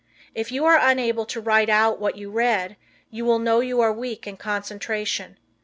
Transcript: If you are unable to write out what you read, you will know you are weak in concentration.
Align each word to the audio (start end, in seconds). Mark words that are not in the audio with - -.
If 0.33 0.51
you 0.51 0.65
are 0.65 0.79
unable 0.81 1.27
to 1.27 1.39
write 1.39 1.69
out 1.69 1.99
what 1.99 2.17
you 2.17 2.31
read, 2.31 2.75
you 3.11 3.23
will 3.23 3.37
know 3.37 3.59
you 3.59 3.81
are 3.81 3.93
weak 3.93 4.25
in 4.25 4.35
concentration. 4.35 5.37